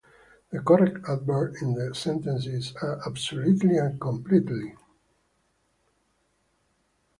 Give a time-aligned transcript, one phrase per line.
[0.49, 4.73] The correct adverbs in the sentences are "absolutely" and "completely."